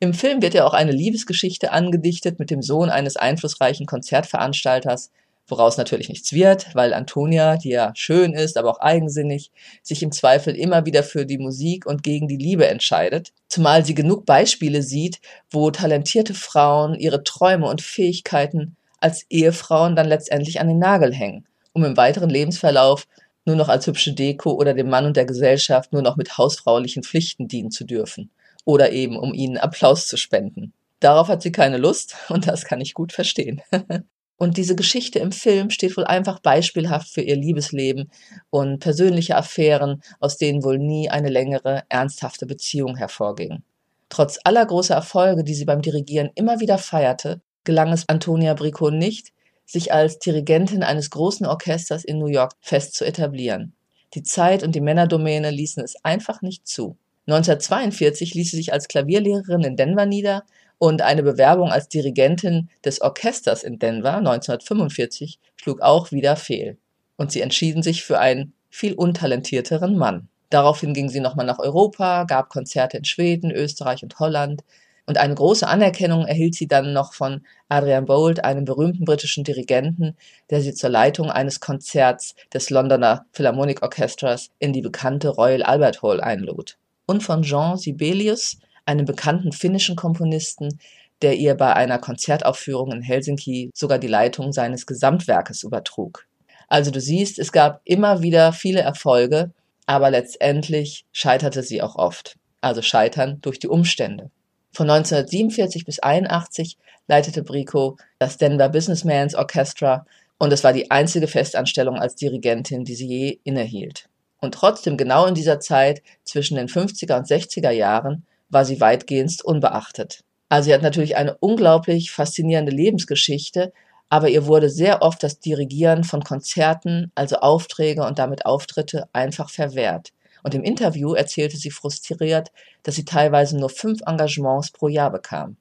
Im 0.00 0.12
Film 0.12 0.42
wird 0.42 0.52
ja 0.52 0.66
auch 0.66 0.74
eine 0.74 0.92
Liebesgeschichte 0.92 1.72
angedichtet 1.72 2.38
mit 2.38 2.50
dem 2.50 2.60
Sohn 2.60 2.90
eines 2.90 3.16
einflussreichen 3.16 3.86
Konzertveranstalters, 3.86 5.10
woraus 5.48 5.78
natürlich 5.78 6.10
nichts 6.10 6.32
wird, 6.34 6.74
weil 6.74 6.92
Antonia, 6.92 7.56
die 7.56 7.70
ja 7.70 7.92
schön 7.94 8.34
ist, 8.34 8.58
aber 8.58 8.70
auch 8.70 8.80
eigensinnig, 8.80 9.50
sich 9.82 10.02
im 10.02 10.12
Zweifel 10.12 10.54
immer 10.54 10.84
wieder 10.84 11.02
für 11.02 11.24
die 11.24 11.38
Musik 11.38 11.86
und 11.86 12.02
gegen 12.02 12.28
die 12.28 12.36
Liebe 12.36 12.68
entscheidet, 12.68 13.32
zumal 13.48 13.84
sie 13.84 13.94
genug 13.94 14.26
Beispiele 14.26 14.82
sieht, 14.82 15.20
wo 15.50 15.70
talentierte 15.70 16.34
Frauen 16.34 16.94
ihre 16.94 17.24
Träume 17.24 17.66
und 17.66 17.80
Fähigkeiten 17.80 18.76
als 19.00 19.24
Ehefrauen 19.30 19.96
dann 19.96 20.06
letztendlich 20.06 20.60
an 20.60 20.68
den 20.68 20.78
Nagel 20.78 21.12
hängen 21.12 21.46
um 21.72 21.84
im 21.84 21.96
weiteren 21.96 22.30
Lebensverlauf 22.30 23.06
nur 23.44 23.56
noch 23.56 23.68
als 23.68 23.86
hübsche 23.86 24.12
Deko 24.12 24.52
oder 24.52 24.74
dem 24.74 24.88
Mann 24.88 25.06
und 25.06 25.16
der 25.16 25.24
Gesellschaft 25.24 25.92
nur 25.92 26.02
noch 26.02 26.16
mit 26.16 26.38
hausfraulichen 26.38 27.02
Pflichten 27.02 27.48
dienen 27.48 27.70
zu 27.70 27.84
dürfen 27.84 28.30
oder 28.64 28.92
eben 28.92 29.16
um 29.16 29.34
ihnen 29.34 29.58
Applaus 29.58 30.06
zu 30.06 30.16
spenden. 30.16 30.72
Darauf 31.00 31.28
hat 31.28 31.42
sie 31.42 31.52
keine 31.52 31.78
Lust 31.78 32.16
und 32.28 32.46
das 32.46 32.64
kann 32.64 32.80
ich 32.80 32.94
gut 32.94 33.12
verstehen. 33.12 33.60
Und 34.38 34.56
diese 34.56 34.74
Geschichte 34.74 35.20
im 35.20 35.30
Film 35.30 35.70
steht 35.70 35.96
wohl 35.96 36.04
einfach 36.04 36.40
beispielhaft 36.40 37.08
für 37.08 37.20
ihr 37.20 37.36
Liebesleben 37.36 38.10
und 38.50 38.80
persönliche 38.80 39.36
Affären, 39.36 40.02
aus 40.18 40.36
denen 40.36 40.64
wohl 40.64 40.80
nie 40.80 41.08
eine 41.08 41.28
längere, 41.28 41.84
ernsthafte 41.88 42.44
Beziehung 42.44 42.96
hervorging. 42.96 43.62
Trotz 44.08 44.40
aller 44.42 44.66
großer 44.66 44.96
Erfolge, 44.96 45.44
die 45.44 45.54
sie 45.54 45.64
beim 45.64 45.80
Dirigieren 45.80 46.30
immer 46.34 46.58
wieder 46.58 46.78
feierte, 46.78 47.40
gelang 47.62 47.92
es 47.92 48.08
Antonia 48.08 48.54
Bricot 48.54 48.94
nicht, 48.94 49.32
sich 49.72 49.92
als 49.92 50.18
Dirigentin 50.18 50.82
eines 50.82 51.10
großen 51.10 51.46
Orchesters 51.46 52.04
in 52.04 52.18
New 52.18 52.26
York 52.26 52.52
fest 52.60 52.94
zu 52.94 53.04
etablieren. 53.04 53.72
Die 54.14 54.22
Zeit 54.22 54.62
und 54.62 54.74
die 54.74 54.80
Männerdomäne 54.80 55.50
ließen 55.50 55.82
es 55.82 55.96
einfach 56.04 56.42
nicht 56.42 56.68
zu. 56.68 56.96
1942 57.26 58.34
ließ 58.34 58.50
sie 58.50 58.56
sich 58.56 58.72
als 58.72 58.88
Klavierlehrerin 58.88 59.62
in 59.62 59.76
Denver 59.76 60.06
nieder 60.06 60.44
und 60.78 61.00
eine 61.00 61.22
Bewerbung 61.22 61.70
als 61.70 61.88
Dirigentin 61.88 62.68
des 62.84 63.00
Orchesters 63.00 63.62
in 63.62 63.78
Denver 63.78 64.16
1945 64.16 65.38
schlug 65.56 65.80
auch 65.80 66.12
wieder 66.12 66.36
fehl. 66.36 66.76
Und 67.16 67.32
sie 67.32 67.40
entschieden 67.40 67.82
sich 67.82 68.02
für 68.02 68.18
einen 68.18 68.52
viel 68.68 68.94
untalentierteren 68.94 69.96
Mann. 69.96 70.28
Daraufhin 70.50 70.92
ging 70.92 71.08
sie 71.08 71.20
nochmal 71.20 71.46
nach 71.46 71.60
Europa, 71.60 72.24
gab 72.24 72.50
Konzerte 72.50 72.98
in 72.98 73.04
Schweden, 73.04 73.50
Österreich 73.50 74.02
und 74.02 74.18
Holland. 74.18 74.64
Und 75.06 75.18
eine 75.18 75.34
große 75.34 75.66
Anerkennung 75.66 76.26
erhielt 76.26 76.54
sie 76.54 76.68
dann 76.68 76.92
noch 76.92 77.12
von 77.12 77.44
Adrian 77.68 78.06
Bolt, 78.06 78.44
einem 78.44 78.64
berühmten 78.64 79.04
britischen 79.04 79.42
Dirigenten, 79.42 80.16
der 80.50 80.60
sie 80.60 80.74
zur 80.74 80.90
Leitung 80.90 81.30
eines 81.30 81.60
Konzerts 81.60 82.34
des 82.54 82.70
Londoner 82.70 83.26
Philharmonic 83.32 83.82
Orchestras 83.82 84.50
in 84.60 84.72
die 84.72 84.80
bekannte 84.80 85.30
Royal 85.30 85.62
Albert 85.64 86.02
Hall 86.02 86.20
einlud. 86.20 86.78
Und 87.06 87.22
von 87.22 87.42
Jean 87.42 87.76
Sibelius, 87.76 88.58
einem 88.86 89.04
bekannten 89.04 89.52
finnischen 89.52 89.96
Komponisten, 89.96 90.78
der 91.20 91.36
ihr 91.36 91.56
bei 91.56 91.74
einer 91.74 91.98
Konzertaufführung 91.98 92.92
in 92.92 93.02
Helsinki 93.02 93.70
sogar 93.74 93.98
die 93.98 94.08
Leitung 94.08 94.52
seines 94.52 94.86
Gesamtwerkes 94.86 95.62
übertrug. 95.62 96.26
Also 96.68 96.90
du 96.90 97.00
siehst, 97.00 97.38
es 97.38 97.52
gab 97.52 97.80
immer 97.84 98.22
wieder 98.22 98.52
viele 98.52 98.80
Erfolge, 98.80 99.50
aber 99.86 100.10
letztendlich 100.10 101.04
scheiterte 101.12 101.62
sie 101.62 101.82
auch 101.82 101.96
oft. 101.96 102.36
Also 102.60 102.82
scheitern 102.82 103.38
durch 103.40 103.58
die 103.58 103.68
Umstände. 103.68 104.30
Von 104.74 104.88
1947 104.88 105.84
bis 105.84 105.98
81 105.98 106.78
leitete 107.06 107.42
Brico 107.42 107.98
das 108.18 108.38
Denver 108.38 108.70
Businessman's 108.70 109.34
Orchestra 109.34 110.06
und 110.38 110.52
es 110.52 110.64
war 110.64 110.72
die 110.72 110.90
einzige 110.90 111.28
Festanstellung 111.28 111.96
als 111.96 112.14
Dirigentin, 112.14 112.84
die 112.84 112.94
sie 112.94 113.06
je 113.06 113.38
innehielt. 113.44 114.08
Und 114.40 114.54
trotzdem 114.54 114.96
genau 114.96 115.26
in 115.26 115.34
dieser 115.34 115.60
Zeit 115.60 116.02
zwischen 116.24 116.56
den 116.56 116.68
50er 116.68 117.18
und 117.18 117.26
60er 117.26 117.70
Jahren 117.70 118.24
war 118.48 118.64
sie 118.64 118.80
weitgehend 118.80 119.44
unbeachtet. 119.44 120.20
Also 120.48 120.66
sie 120.66 120.74
hat 120.74 120.82
natürlich 120.82 121.16
eine 121.16 121.36
unglaublich 121.38 122.10
faszinierende 122.10 122.72
Lebensgeschichte, 122.72 123.72
aber 124.08 124.28
ihr 124.30 124.46
wurde 124.46 124.68
sehr 124.68 125.00
oft 125.00 125.22
das 125.22 125.38
Dirigieren 125.38 126.02
von 126.02 126.24
Konzerten, 126.24 127.12
also 127.14 127.36
Aufträge 127.36 128.04
und 128.04 128.18
damit 128.18 128.44
Auftritte, 128.46 129.06
einfach 129.12 129.48
verwehrt. 129.48 130.12
Und 130.42 130.54
im 130.54 130.64
Interview 130.64 131.14
erzählte 131.14 131.56
sie 131.56 131.70
frustriert, 131.70 132.50
dass 132.82 132.96
sie 132.96 133.04
teilweise 133.04 133.58
nur 133.58 133.70
fünf 133.70 134.00
Engagements 134.06 134.70
pro 134.70 134.88
Jahr 134.88 135.10
bekam. 135.10 135.56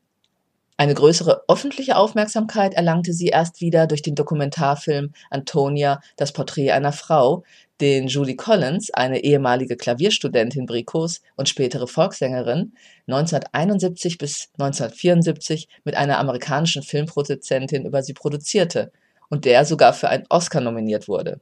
Eine 0.82 0.96
größere 0.96 1.44
öffentliche 1.48 1.96
Aufmerksamkeit 1.96 2.74
erlangte 2.74 3.14
sie 3.14 3.28
erst 3.28 3.62
wieder 3.62 3.86
durch 3.86 4.02
den 4.02 4.16
Dokumentarfilm 4.16 5.12
Antonia, 5.30 6.02
das 6.16 6.32
Porträt 6.32 6.72
einer 6.72 6.92
Frau, 6.92 7.44
den 7.82 8.08
Julie 8.08 8.36
Collins, 8.36 8.92
eine 8.92 9.24
ehemalige 9.24 9.78
Klavierstudentin 9.78 10.66
Bricos 10.66 11.22
und 11.36 11.48
spätere 11.48 11.86
Volkssängerin, 11.86 12.74
1971 13.06 14.18
bis 14.18 14.50
1974 14.54 15.68
mit 15.84 15.96
einer 15.96 16.18
amerikanischen 16.18 16.82
Filmproduzentin 16.82 17.86
über 17.86 18.02
sie 18.02 18.14
produzierte 18.14 18.92
und 19.30 19.46
der 19.46 19.66
sogar 19.66 19.94
für 19.94 20.10
einen 20.10 20.26
Oscar 20.30 20.62
nominiert 20.62 21.08
wurde. 21.08 21.42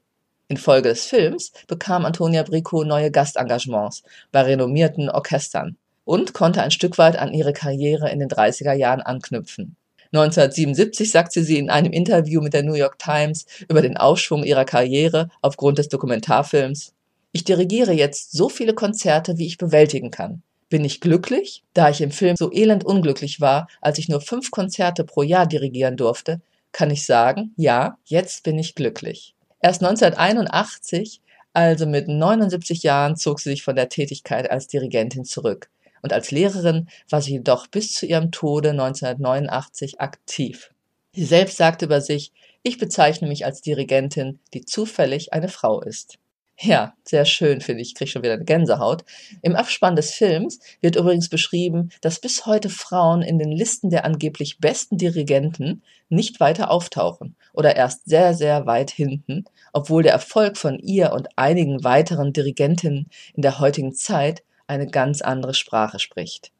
Infolge 0.49 0.89
des 0.89 1.05
Films 1.05 1.51
bekam 1.67 2.05
Antonia 2.05 2.41
Bricot 2.41 2.87
neue 2.87 3.11
Gastengagements 3.11 4.01
bei 4.31 4.41
renommierten 4.41 5.09
Orchestern 5.09 5.77
und 6.05 6.33
konnte 6.33 6.63
ein 6.63 6.71
Stück 6.71 6.97
weit 6.97 7.17
an 7.17 7.33
ihre 7.33 7.53
Karriere 7.53 8.09
in 8.09 8.17
den 8.17 8.29
30er 8.29 8.73
Jahren 8.73 9.01
anknüpfen. 9.01 9.75
1977 10.11 11.11
sagte 11.11 11.43
sie 11.43 11.59
in 11.59 11.69
einem 11.69 11.91
Interview 11.91 12.41
mit 12.41 12.55
der 12.55 12.63
New 12.63 12.73
York 12.73 12.97
Times 12.97 13.45
über 13.69 13.83
den 13.83 13.95
Aufschwung 13.95 14.43
ihrer 14.43 14.65
Karriere 14.65 15.29
aufgrund 15.43 15.77
des 15.77 15.87
Dokumentarfilms, 15.87 16.93
ich 17.31 17.43
dirigiere 17.43 17.91
jetzt 17.91 18.31
so 18.31 18.49
viele 18.49 18.73
Konzerte, 18.73 19.37
wie 19.37 19.45
ich 19.45 19.59
bewältigen 19.59 20.09
kann. 20.09 20.41
Bin 20.67 20.83
ich 20.83 20.99
glücklich? 20.99 21.63
Da 21.75 21.91
ich 21.91 22.01
im 22.01 22.09
Film 22.09 22.35
so 22.35 22.51
elend 22.51 22.83
unglücklich 22.83 23.39
war, 23.39 23.67
als 23.81 23.99
ich 23.99 24.09
nur 24.09 24.21
fünf 24.21 24.49
Konzerte 24.49 25.03
pro 25.03 25.21
Jahr 25.21 25.45
dirigieren 25.45 25.95
durfte, 25.95 26.41
kann 26.71 26.89
ich 26.89 27.05
sagen, 27.05 27.53
ja, 27.55 27.99
jetzt 28.05 28.41
bin 28.41 28.57
ich 28.57 28.73
glücklich. 28.73 29.35
Erst 29.61 29.83
1981, 29.83 31.21
also 31.53 31.85
mit 31.85 32.07
79 32.07 32.83
Jahren, 32.83 33.15
zog 33.15 33.39
sie 33.39 33.49
sich 33.49 33.63
von 33.63 33.75
der 33.75 33.89
Tätigkeit 33.89 34.49
als 34.49 34.67
Dirigentin 34.67 35.25
zurück 35.25 35.69
und 36.01 36.13
als 36.13 36.31
Lehrerin 36.31 36.87
war 37.09 37.21
sie 37.21 37.33
jedoch 37.33 37.67
bis 37.67 37.93
zu 37.93 38.05
ihrem 38.05 38.31
Tode 38.31 38.71
1989 38.71 39.99
aktiv. 39.99 40.71
Sie 41.13 41.25
selbst 41.25 41.57
sagte 41.57 41.85
über 41.85 42.01
sich, 42.01 42.31
ich 42.63 42.77
bezeichne 42.77 43.27
mich 43.27 43.45
als 43.45 43.61
Dirigentin, 43.61 44.39
die 44.53 44.65
zufällig 44.65 45.33
eine 45.33 45.49
Frau 45.49 45.81
ist. 45.81 46.17
Ja, 46.61 46.93
sehr 47.05 47.23
schön, 47.23 47.61
finde 47.61 47.81
ich. 47.81 47.89
Ich 47.89 47.95
kriege 47.95 48.11
schon 48.11 48.21
wieder 48.21 48.33
eine 48.33 48.43
Gänsehaut. 48.43 49.05
Im 49.41 49.55
Abspann 49.55 49.95
des 49.95 50.11
Films 50.11 50.59
wird 50.81 50.97
übrigens 50.97 51.29
beschrieben, 51.29 51.89
dass 52.01 52.19
bis 52.19 52.45
heute 52.45 52.69
Frauen 52.69 53.21
in 53.21 53.39
den 53.39 53.53
Listen 53.53 53.89
der 53.89 54.03
angeblich 54.03 54.59
besten 54.59 54.97
Dirigenten 54.97 55.83
nicht 56.09 56.41
weiter 56.41 56.69
auftauchen 56.69 57.37
oder 57.53 57.77
erst 57.77 58.09
sehr, 58.09 58.33
sehr 58.33 58.65
weit 58.65 58.91
hinten, 58.91 59.45
obwohl 59.71 60.03
der 60.03 60.11
Erfolg 60.11 60.57
von 60.57 60.79
ihr 60.79 61.13
und 61.13 61.29
einigen 61.37 61.85
weiteren 61.85 62.33
Dirigentinnen 62.33 63.09
in 63.35 63.41
der 63.41 63.59
heutigen 63.59 63.93
Zeit 63.93 64.43
eine 64.67 64.87
ganz 64.87 65.21
andere 65.21 65.53
Sprache 65.53 65.97
spricht. 65.97 66.51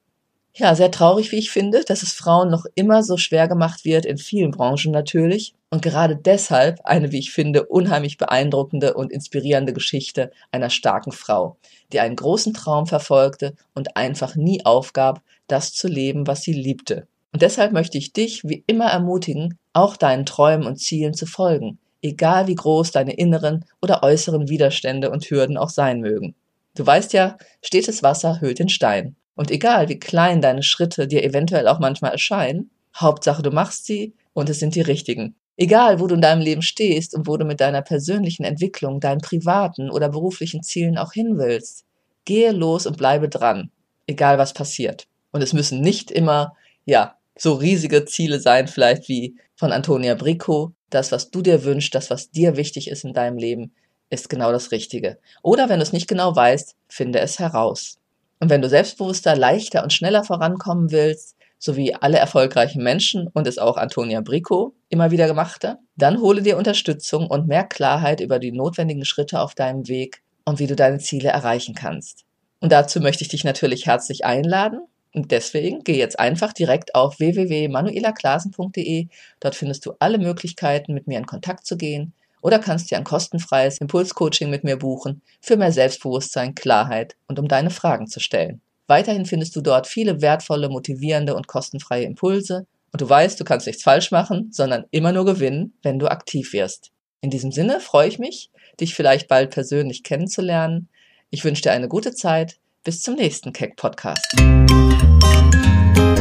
Ja, 0.60 0.76
sehr 0.76 0.92
traurig, 0.92 1.32
wie 1.32 1.38
ich 1.38 1.52
finde, 1.52 1.86
dass 1.86 2.04
es 2.04 2.12
Frauen 2.12 2.50
noch 2.50 2.66
immer 2.76 3.02
so 3.02 3.16
schwer 3.16 3.48
gemacht 3.48 3.86
wird, 3.86 4.06
in 4.06 4.18
vielen 4.18 4.52
Branchen 4.52 4.92
natürlich. 4.92 5.54
Und 5.70 5.82
gerade 5.82 6.18
deshalb 6.18 6.82
eine, 6.84 7.14
wie 7.14 7.20
ich 7.20 7.32
finde, 7.32 7.64
unheimlich 7.68 8.18
beeindruckende 8.18 8.94
und 8.94 9.10
inspirierende 9.10 9.72
Geschichte 9.72 10.32
einer 10.52 10.70
starken 10.70 11.14
Frau, 11.14 11.56
die 11.94 12.02
einen 12.02 12.18
großen 12.18 12.54
Traum 12.54 12.88
verfolgte 12.88 13.56
und 13.74 13.96
einfach 13.96 14.36
nie 14.36 14.66
aufgab, 14.66 15.22
das 15.48 15.72
zu 15.72 15.88
leben, 15.88 16.28
was 16.28 16.42
sie 16.42 16.52
liebte. 16.52 17.08
Und 17.32 17.42
deshalb 17.42 17.72
möchte 17.72 17.98
ich 17.98 18.12
dich 18.12 18.44
wie 18.44 18.66
immer 18.68 18.88
ermutigen, 18.88 19.58
auch 19.72 19.96
deinen 19.96 20.26
Träumen 20.26 20.68
und 20.68 20.76
Zielen 20.76 21.14
zu 21.14 21.26
folgen, 21.26 21.80
egal 22.02 22.48
wie 22.48 22.56
groß 22.56 22.92
deine 22.92 23.14
inneren 23.14 23.64
oder 23.82 24.04
äußeren 24.04 24.50
Widerstände 24.50 25.10
und 25.10 25.24
Hürden 25.24 25.56
auch 25.56 25.70
sein 25.70 26.02
mögen. 26.02 26.36
Du 26.76 26.86
weißt 26.86 27.14
ja, 27.14 27.38
stetes 27.62 28.04
Wasser 28.04 28.42
höhlt 28.42 28.60
den 28.60 28.68
Stein. 28.68 29.16
Und 29.40 29.52
egal, 29.52 29.88
wie 29.88 29.98
klein 29.98 30.42
deine 30.42 30.64
Schritte 30.64 31.08
dir 31.08 31.24
eventuell 31.24 31.70
auch 31.70 31.80
manchmal 31.80 32.12
erscheinen, 32.12 32.72
Hauptsache 32.94 33.42
du 33.42 33.52
machst 33.52 33.86
sie 33.86 34.14
und 34.34 34.50
es 34.50 34.60
sind 34.60 34.76
die 34.76 34.82
richtigen. 34.82 35.34
Egal, 35.56 36.02
wo 36.02 36.08
du 36.08 36.16
in 36.16 36.22
deinem 36.22 36.42
Leben 36.42 36.62
stehst 36.62 37.16
und 37.16 37.26
wo 37.26 37.38
du 37.38 37.46
mit 37.46 37.62
deiner 37.62 37.82
persönlichen 37.82 38.44
Entwicklung, 38.44 39.00
deinen 39.00 39.22
privaten 39.22 39.92
oder 39.92 40.10
beruflichen 40.10 40.62
Zielen 40.62 40.98
auch 40.98 41.14
hin 41.14 41.38
willst, 41.38 41.86
gehe 42.26 42.52
los 42.52 42.86
und 42.86 42.98
bleibe 42.98 43.30
dran, 43.30 43.72
egal 44.08 44.38
was 44.40 44.52
passiert. 44.52 45.08
Und 45.32 45.42
es 45.42 45.54
müssen 45.54 45.80
nicht 45.80 46.12
immer, 46.12 46.58
ja, 46.84 47.16
so 47.38 47.54
riesige 47.54 48.04
Ziele 48.04 48.42
sein, 48.42 48.68
vielleicht 48.68 49.08
wie 49.08 49.38
von 49.56 49.72
Antonia 49.72 50.16
Bricco, 50.16 50.74
das, 50.90 51.14
was 51.14 51.32
du 51.32 51.42
dir 51.42 51.64
wünschst, 51.64 51.96
das, 51.96 52.10
was 52.10 52.30
dir 52.30 52.58
wichtig 52.58 52.90
ist 52.90 53.06
in 53.06 53.14
deinem 53.14 53.38
Leben, 53.38 53.72
ist 54.10 54.30
genau 54.30 54.52
das 54.52 54.74
Richtige. 54.74 55.18
Oder 55.42 55.70
wenn 55.70 55.80
du 55.80 55.84
es 55.84 55.94
nicht 55.94 56.10
genau 56.10 56.36
weißt, 56.36 56.76
finde 56.90 57.20
es 57.20 57.40
heraus. 57.40 58.00
Und 58.40 58.50
wenn 58.50 58.62
du 58.62 58.70
selbstbewusster, 58.70 59.36
leichter 59.36 59.84
und 59.84 59.94
schneller 59.94 60.24
vorankommen 60.24 60.92
willst, 60.92 61.36
so 61.58 61.76
wie 61.76 61.94
alle 61.94 62.18
erfolgreichen 62.18 62.82
Menschen 62.82 63.28
und 63.28 63.46
es 63.46 63.58
auch 63.58 63.76
Antonia 63.76 64.22
Bricco 64.22 64.74
immer 64.88 65.12
wieder 65.12 65.28
gemachte, 65.28 65.78
dann 65.98 66.22
hole 66.22 66.42
dir 66.42 66.58
Unterstützung 66.58 67.28
und 67.28 67.48
mehr 67.48 67.66
Klarheit 67.66 68.22
über 68.22 68.40
die 68.40 68.54
notwendigen 68.54 69.04
Schritte 69.04 69.42
auf 69.42 69.56
deinem 69.56 69.90
Weg 69.90 70.22
und 70.46 70.60
wie 70.60 70.68
du 70.68 70.76
deine 70.76 71.00
Ziele 71.00 71.30
erreichen 71.30 71.76
kannst. 71.76 72.24
Und 72.62 72.72
dazu 72.72 73.02
möchte 73.02 73.24
ich 73.24 73.28
dich 73.28 73.44
natürlich 73.44 73.86
herzlich 73.86 74.24
einladen. 74.24 74.80
Und 75.14 75.32
deswegen 75.32 75.84
geh 75.84 75.98
jetzt 75.98 76.20
einfach 76.20 76.54
direkt 76.54 76.96
auf 76.96 77.20
www.manuelaklasen.de. 77.20 79.08
Dort 79.40 79.56
findest 79.56 79.86
du 79.86 79.94
alle 80.00 80.18
Möglichkeiten, 80.18 80.94
mit 80.94 81.08
mir 81.08 81.18
in 81.18 81.26
Kontakt 81.26 81.66
zu 81.66 81.78
gehen 81.78 82.14
oder 82.42 82.60
kannst 82.60 82.92
dir 82.92 82.98
ein 82.98 83.04
kostenfreies 83.04 83.80
Impulscoaching 83.80 84.50
mit 84.50 84.64
mir 84.64 84.78
buchen 84.78 85.22
für 85.42 85.58
mehr 85.58 85.72
Selbstbewusstsein, 85.72 86.56
Klarheit 86.56 87.16
und 87.28 87.40
um 87.40 87.48
deine 87.48 87.70
Fragen 87.70 88.08
zu 88.08 88.20
stellen. 88.20 88.62
Weiterhin 88.88 89.26
findest 89.26 89.56
du 89.56 89.62
dort 89.62 89.88
viele 89.88 90.22
wertvolle, 90.22 90.70
motivierende 90.70 91.36
und 91.36 91.48
kostenfreie 91.48 92.06
Impulse 92.06 92.66
und 92.92 93.02
du 93.02 93.10
weißt, 93.10 93.40
du 93.40 93.44
kannst 93.44 93.68
nichts 93.68 93.84
falsch 93.84 94.12
machen, 94.12 94.50
sondern 94.52 94.86
immer 94.92 95.12
nur 95.12 95.26
gewinnen, 95.26 95.74
wenn 95.84 96.00
du 96.00 96.08
aktiv 96.08 96.54
wirst. 96.54 96.92
In 97.22 97.30
diesem 97.30 97.52
Sinne 97.52 97.80
freue 97.80 98.08
ich 98.08 98.18
mich, 98.18 98.50
dich 98.80 98.96
vielleicht 98.96 99.28
bald 99.28 99.52
persönlich 99.52 100.04
kennenzulernen. 100.04 100.90
Ich 101.30 101.44
wünsche 101.44 101.62
dir 101.62 101.72
eine 101.72 101.88
gute 101.88 102.14
Zeit. 102.14 102.58
Bis 102.84 103.02
zum 103.02 103.16
nächsten 103.16 103.52
Keck 103.52 103.76
Podcast. 103.76 104.26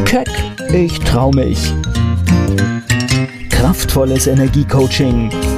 Keck, 0.05 0.29
ich 0.73 0.99
trau 1.01 1.31
mich 1.31 1.73
Kraftvolles 3.49 4.27
Energiecoaching. 4.27 5.58